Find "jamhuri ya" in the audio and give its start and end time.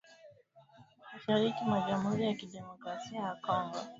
1.87-2.33